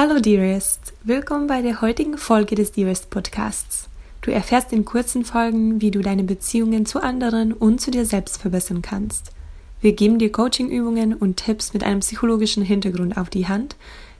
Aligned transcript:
Hallo 0.00 0.20
Dearest, 0.20 0.92
willkommen 1.02 1.48
bei 1.48 1.60
der 1.60 1.80
heutigen 1.80 2.18
Folge 2.18 2.54
des 2.54 2.70
Dearest 2.70 3.10
Podcasts. 3.10 3.88
Du 4.20 4.30
erfährst 4.30 4.72
in 4.72 4.84
kurzen 4.84 5.24
Folgen, 5.24 5.80
wie 5.80 5.90
du 5.90 6.02
deine 6.02 6.22
Beziehungen 6.22 6.86
zu 6.86 7.02
anderen 7.02 7.52
und 7.52 7.80
zu 7.80 7.90
dir 7.90 8.04
selbst 8.06 8.40
verbessern 8.40 8.80
kannst. 8.80 9.32
Wir 9.80 9.94
geben 9.94 10.20
dir 10.20 10.30
Coachingübungen 10.30 11.14
und 11.14 11.38
Tipps 11.38 11.74
mit 11.74 11.82
einem 11.82 11.98
psychologischen 11.98 12.62
Hintergrund 12.62 13.16
auf 13.16 13.28
die 13.28 13.48
Hand, 13.48 13.74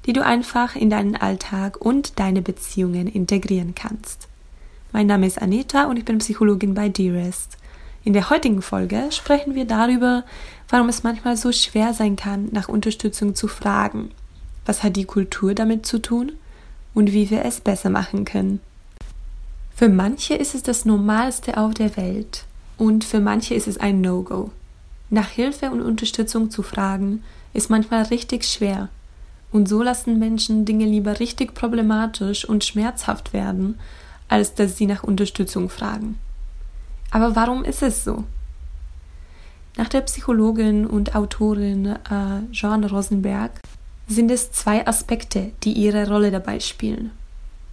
die 0.04 0.12
du 0.12 0.24
einfach 0.24 0.74
in 0.74 0.90
deinen 0.90 1.14
Alltag 1.14 1.80
und 1.80 2.18
deine 2.18 2.42
Beziehungen 2.42 3.06
integrieren 3.06 3.76
kannst. 3.76 4.26
Mein 4.90 5.06
Name 5.06 5.28
ist 5.28 5.40
Anita 5.40 5.84
und 5.84 5.96
ich 5.96 6.04
bin 6.04 6.18
Psychologin 6.18 6.74
bei 6.74 6.88
Dearest. 6.88 7.56
In 8.02 8.14
der 8.14 8.30
heutigen 8.30 8.62
Folge 8.62 9.12
sprechen 9.12 9.54
wir 9.54 9.64
darüber, 9.64 10.24
warum 10.68 10.88
es 10.88 11.04
manchmal 11.04 11.36
so 11.36 11.52
schwer 11.52 11.94
sein 11.94 12.16
kann, 12.16 12.48
nach 12.50 12.68
Unterstützung 12.68 13.36
zu 13.36 13.46
fragen 13.46 14.10
was 14.68 14.82
hat 14.82 14.96
die 14.96 15.06
Kultur 15.06 15.54
damit 15.54 15.86
zu 15.86 15.98
tun? 15.98 16.32
Und 16.94 17.12
wie 17.12 17.30
wir 17.30 17.44
es 17.44 17.60
besser 17.60 17.90
machen 17.90 18.24
können. 18.24 18.60
Für 19.74 19.88
manche 19.88 20.34
ist 20.34 20.54
es 20.54 20.62
das 20.62 20.84
Normalste 20.84 21.56
auf 21.56 21.72
der 21.72 21.96
Welt 21.96 22.44
und 22.76 23.04
für 23.04 23.20
manche 23.20 23.54
ist 23.54 23.68
es 23.68 23.78
ein 23.78 24.00
No-Go. 24.00 24.50
Nach 25.08 25.28
Hilfe 25.28 25.70
und 25.70 25.80
Unterstützung 25.80 26.50
zu 26.50 26.62
fragen, 26.62 27.22
ist 27.54 27.70
manchmal 27.70 28.02
richtig 28.02 28.44
schwer. 28.44 28.88
Und 29.52 29.68
so 29.68 29.82
lassen 29.82 30.18
Menschen 30.18 30.64
Dinge 30.64 30.84
lieber 30.84 31.20
richtig 31.20 31.54
problematisch 31.54 32.44
und 32.44 32.64
schmerzhaft 32.64 33.32
werden, 33.32 33.78
als 34.28 34.54
dass 34.54 34.76
sie 34.76 34.86
nach 34.86 35.04
Unterstützung 35.04 35.68
fragen. 35.68 36.18
Aber 37.10 37.36
warum 37.36 37.64
ist 37.64 37.82
es 37.82 38.04
so? 38.04 38.24
Nach 39.76 39.88
der 39.88 40.00
Psychologin 40.02 40.86
und 40.86 41.14
Autorin 41.14 41.86
äh, 41.86 42.40
Joan 42.52 42.84
Rosenberg 42.84 43.52
sind 44.08 44.30
es 44.30 44.50
zwei 44.50 44.86
Aspekte, 44.86 45.52
die 45.62 45.72
ihre 45.72 46.08
Rolle 46.08 46.30
dabei 46.30 46.60
spielen. 46.60 47.10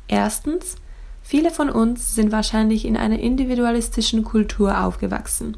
Erstens, 0.07 0.75
viele 1.23 1.49
von 1.49 1.69
uns 1.69 2.13
sind 2.13 2.31
wahrscheinlich 2.31 2.85
in 2.85 2.97
einer 2.97 3.19
individualistischen 3.19 4.23
Kultur 4.23 4.83
aufgewachsen. 4.83 5.57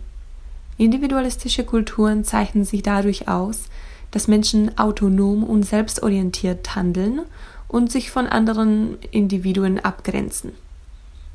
Individualistische 0.77 1.63
Kulturen 1.63 2.23
zeichnen 2.23 2.63
sich 2.63 2.83
dadurch 2.83 3.27
aus, 3.27 3.63
dass 4.11 4.27
Menschen 4.27 4.77
autonom 4.77 5.43
und 5.43 5.63
selbstorientiert 5.63 6.75
handeln 6.75 7.21
und 7.67 7.91
sich 7.91 8.11
von 8.11 8.27
anderen 8.27 8.97
Individuen 9.11 9.79
abgrenzen. 9.79 10.51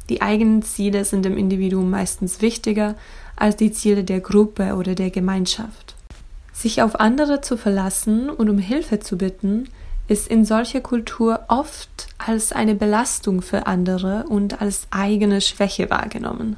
Die 0.08 0.22
eigenen 0.22 0.62
Ziele 0.62 1.04
sind 1.04 1.24
dem 1.24 1.36
Individuum 1.36 1.90
meistens 1.90 2.40
wichtiger 2.40 2.94
als 3.36 3.56
die 3.56 3.72
Ziele 3.72 4.04
der 4.04 4.20
Gruppe 4.20 4.74
oder 4.74 4.94
der 4.94 5.10
Gemeinschaft. 5.10 5.91
Sich 6.62 6.80
auf 6.80 7.00
andere 7.00 7.40
zu 7.40 7.56
verlassen 7.56 8.30
und 8.30 8.48
um 8.48 8.56
Hilfe 8.56 9.00
zu 9.00 9.18
bitten, 9.18 9.68
ist 10.06 10.28
in 10.28 10.44
solcher 10.44 10.80
Kultur 10.80 11.40
oft 11.48 12.06
als 12.18 12.52
eine 12.52 12.76
Belastung 12.76 13.42
für 13.42 13.66
andere 13.66 14.26
und 14.28 14.62
als 14.62 14.86
eigene 14.92 15.40
Schwäche 15.40 15.90
wahrgenommen. 15.90 16.56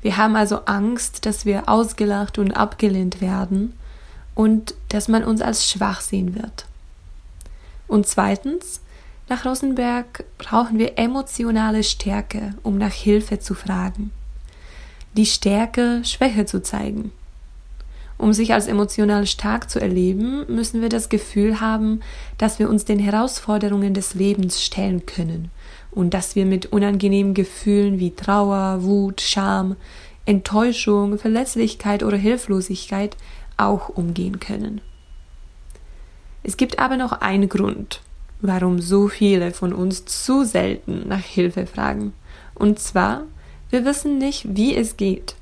Wir 0.00 0.16
haben 0.16 0.34
also 0.34 0.64
Angst, 0.64 1.26
dass 1.26 1.44
wir 1.44 1.68
ausgelacht 1.68 2.38
und 2.38 2.52
abgelehnt 2.52 3.20
werden 3.20 3.74
und 4.34 4.74
dass 4.88 5.08
man 5.08 5.24
uns 5.24 5.42
als 5.42 5.70
schwach 5.70 6.00
sehen 6.00 6.34
wird. 6.34 6.64
Und 7.86 8.06
zweitens, 8.06 8.80
nach 9.28 9.44
Rosenberg 9.44 10.24
brauchen 10.38 10.78
wir 10.78 10.98
emotionale 10.98 11.84
Stärke, 11.84 12.54
um 12.62 12.78
nach 12.78 12.94
Hilfe 12.94 13.40
zu 13.40 13.52
fragen. 13.52 14.10
Die 15.18 15.26
Stärke, 15.26 16.00
Schwäche 16.02 16.46
zu 16.46 16.62
zeigen. 16.62 17.12
Um 18.18 18.32
sich 18.32 18.52
als 18.52 18.66
emotional 18.66 19.26
stark 19.26 19.70
zu 19.70 19.80
erleben, 19.80 20.44
müssen 20.48 20.82
wir 20.82 20.88
das 20.88 21.08
Gefühl 21.08 21.60
haben, 21.60 22.00
dass 22.36 22.58
wir 22.58 22.68
uns 22.68 22.84
den 22.84 22.98
Herausforderungen 22.98 23.94
des 23.94 24.14
Lebens 24.14 24.62
stellen 24.62 25.06
können 25.06 25.50
und 25.92 26.14
dass 26.14 26.34
wir 26.34 26.44
mit 26.44 26.66
unangenehmen 26.66 27.32
Gefühlen 27.32 28.00
wie 28.00 28.10
Trauer, 28.10 28.82
Wut, 28.82 29.20
Scham, 29.20 29.76
Enttäuschung, 30.26 31.18
Verletzlichkeit 31.18 32.02
oder 32.02 32.16
Hilflosigkeit 32.16 33.16
auch 33.56 33.88
umgehen 33.88 34.40
können. 34.40 34.80
Es 36.42 36.56
gibt 36.56 36.78
aber 36.80 36.96
noch 36.96 37.12
einen 37.12 37.48
Grund, 37.48 38.00
warum 38.40 38.80
so 38.80 39.08
viele 39.08 39.52
von 39.52 39.72
uns 39.72 40.04
zu 40.04 40.44
selten 40.44 41.06
nach 41.06 41.22
Hilfe 41.22 41.66
fragen. 41.66 42.12
Und 42.54 42.78
zwar, 42.78 43.22
wir 43.70 43.84
wissen 43.84 44.18
nicht, 44.18 44.56
wie 44.56 44.74
es 44.74 44.96
geht. 44.96 45.34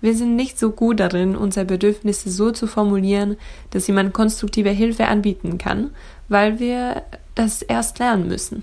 Wir 0.00 0.14
sind 0.14 0.36
nicht 0.36 0.58
so 0.58 0.70
gut 0.70 1.00
darin, 1.00 1.36
unsere 1.36 1.66
Bedürfnisse 1.66 2.30
so 2.30 2.50
zu 2.52 2.66
formulieren, 2.66 3.36
dass 3.70 3.88
jemand 3.88 4.14
konstruktive 4.14 4.70
Hilfe 4.70 5.06
anbieten 5.06 5.58
kann, 5.58 5.90
weil 6.28 6.60
wir 6.60 7.02
das 7.34 7.62
erst 7.62 7.98
lernen 7.98 8.28
müssen. 8.28 8.62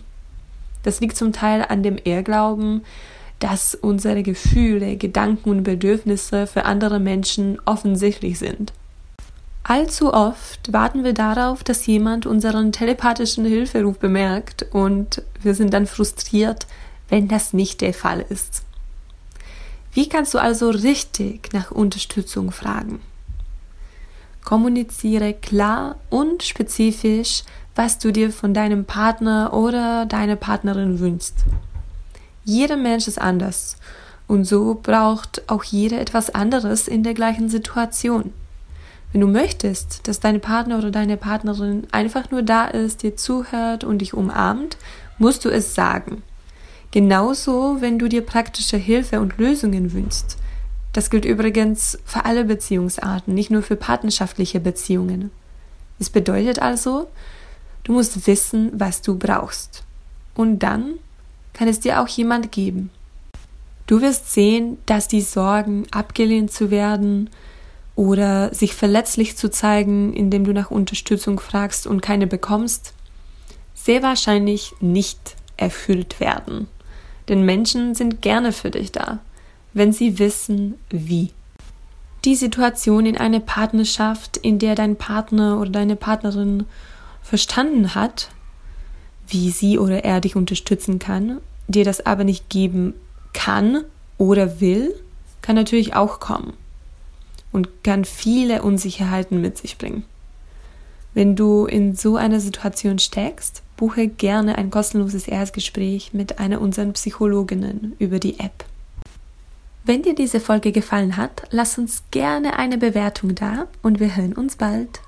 Das 0.83 1.01
liegt 1.01 1.17
zum 1.17 1.33
Teil 1.33 1.65
an 1.67 1.83
dem 1.83 1.97
Irrglauben, 2.03 2.83
dass 3.39 3.75
unsere 3.75 4.23
Gefühle, 4.23 4.95
Gedanken 4.95 5.49
und 5.49 5.63
Bedürfnisse 5.63 6.47
für 6.47 6.65
andere 6.65 6.99
Menschen 6.99 7.59
offensichtlich 7.65 8.39
sind. 8.39 8.71
Allzu 9.63 10.13
oft 10.13 10.71
warten 10.71 11.03
wir 11.03 11.13
darauf, 11.13 11.63
dass 11.63 11.87
jemand 11.87 12.27
unseren 12.27 12.71
telepathischen 12.71 13.45
Hilferuf 13.45 13.97
bemerkt 13.97 14.67
und 14.71 15.23
wir 15.41 15.55
sind 15.55 15.73
dann 15.73 15.87
frustriert, 15.87 16.67
wenn 17.09 17.27
das 17.27 17.51
nicht 17.51 17.81
der 17.81 17.93
Fall 17.93 18.23
ist. 18.29 18.64
Wie 19.95 20.09
kannst 20.09 20.33
du 20.33 20.39
also 20.39 20.71
richtig 20.71 21.53
nach 21.53 21.71
Unterstützung 21.71 22.51
fragen? 22.51 22.99
Kommuniziere 24.43 25.33
klar 25.33 25.95
und 26.09 26.43
spezifisch, 26.43 27.43
was 27.75 27.97
du 27.97 28.11
dir 28.11 28.31
von 28.31 28.53
deinem 28.53 28.83
Partner 28.83 29.53
oder 29.53 30.05
deiner 30.05 30.35
Partnerin 30.35 30.99
wünschst. 30.99 31.45
Jeder 32.43 32.75
Mensch 32.75 33.07
ist 33.07 33.21
anders 33.21 33.77
und 34.27 34.43
so 34.43 34.77
braucht 34.83 35.49
auch 35.49 35.63
jeder 35.63 36.01
etwas 36.01 36.29
anderes 36.29 36.89
in 36.89 37.03
der 37.03 37.13
gleichen 37.13 37.47
Situation. 37.47 38.33
Wenn 39.13 39.21
du 39.21 39.27
möchtest, 39.27 40.09
dass 40.09 40.19
dein 40.19 40.41
Partner 40.41 40.77
oder 40.77 40.91
deine 40.91 41.15
Partnerin 41.15 41.87
einfach 41.93 42.31
nur 42.31 42.41
da 42.41 42.65
ist, 42.65 43.01
dir 43.01 43.15
zuhört 43.15 43.85
und 43.85 43.99
dich 43.99 44.13
umarmt, 44.13 44.75
musst 45.19 45.45
du 45.45 45.49
es 45.49 45.73
sagen. 45.73 46.21
Genauso, 46.95 47.81
wenn 47.81 47.99
du 47.99 48.07
dir 48.07 48.21
praktische 48.21 48.77
Hilfe 48.77 49.19
und 49.19 49.37
Lösungen 49.37 49.91
wünschst. 49.91 50.37
Das 50.93 51.09
gilt 51.09 51.25
übrigens 51.25 51.99
für 52.05 52.23
alle 52.23 52.45
Beziehungsarten, 52.45 53.33
nicht 53.33 53.51
nur 53.51 53.63
für 53.63 53.75
partnerschaftliche 53.75 54.61
Beziehungen. 54.61 55.29
Es 55.99 56.09
bedeutet 56.09 56.59
also, 56.59 57.09
du 57.83 57.91
musst 57.91 58.25
wissen, 58.27 58.71
was 58.73 59.01
du 59.01 59.19
brauchst. 59.19 59.83
Und 60.35 60.59
dann 60.59 60.93
kann 61.51 61.67
es 61.67 61.81
dir 61.81 61.99
auch 62.01 62.07
jemand 62.07 62.53
geben. 62.53 62.91
Du 63.87 63.99
wirst 63.99 64.31
sehen, 64.31 64.77
dass 64.85 65.09
die 65.09 65.19
Sorgen, 65.19 65.87
abgelehnt 65.91 66.53
zu 66.53 66.71
werden 66.71 67.29
oder 67.97 68.53
sich 68.53 68.73
verletzlich 68.73 69.35
zu 69.35 69.51
zeigen, 69.51 70.13
indem 70.13 70.45
du 70.45 70.53
nach 70.53 70.71
Unterstützung 70.71 71.41
fragst 71.41 71.87
und 71.87 72.01
keine 72.01 72.25
bekommst, 72.25 72.93
sehr 73.73 74.01
wahrscheinlich 74.01 74.73
nicht 74.79 75.35
erfüllt 75.57 76.21
werden. 76.21 76.69
Denn 77.27 77.43
Menschen 77.43 77.95
sind 77.95 78.21
gerne 78.21 78.51
für 78.51 78.71
dich 78.71 78.91
da, 78.91 79.19
wenn 79.73 79.91
sie 79.91 80.19
wissen, 80.19 80.75
wie. 80.89 81.31
Die 82.23 82.35
Situation 82.35 83.05
in 83.05 83.17
einer 83.17 83.39
Partnerschaft, 83.39 84.37
in 84.37 84.59
der 84.59 84.75
dein 84.75 84.95
Partner 84.95 85.59
oder 85.59 85.69
deine 85.69 85.95
Partnerin 85.95 86.65
verstanden 87.21 87.95
hat, 87.95 88.29
wie 89.27 89.49
sie 89.49 89.79
oder 89.79 90.03
er 90.03 90.21
dich 90.21 90.35
unterstützen 90.35 90.99
kann, 90.99 91.39
dir 91.67 91.83
das 91.83 92.05
aber 92.05 92.23
nicht 92.23 92.49
geben 92.49 92.93
kann 93.33 93.83
oder 94.17 94.59
will, 94.59 94.93
kann 95.41 95.55
natürlich 95.55 95.95
auch 95.95 96.19
kommen 96.19 96.53
und 97.51 97.83
kann 97.83 98.05
viele 98.05 98.61
Unsicherheiten 98.61 99.41
mit 99.41 99.57
sich 99.57 99.77
bringen. 99.77 100.03
Wenn 101.15 101.37
du 101.37 101.65
in 101.65 101.95
so 101.95 102.17
einer 102.17 102.41
Situation 102.41 102.99
steckst, 102.99 103.63
buche 103.77 104.09
gerne 104.09 104.57
ein 104.57 104.69
kostenloses 104.69 105.29
Erstgespräch 105.29 106.13
mit 106.13 106.39
einer 106.39 106.59
unserer 106.59 106.91
Psychologinnen 106.91 107.95
über 107.99 108.19
die 108.19 108.37
App. 108.39 108.65
Wenn 109.85 110.01
dir 110.01 110.13
diese 110.13 110.41
Folge 110.41 110.73
gefallen 110.73 111.15
hat, 111.15 111.43
lass 111.51 111.77
uns 111.77 112.03
gerne 112.11 112.59
eine 112.59 112.77
Bewertung 112.77 113.33
da 113.33 113.67
und 113.81 114.01
wir 114.01 114.17
hören 114.17 114.33
uns 114.33 114.57
bald. 114.57 114.99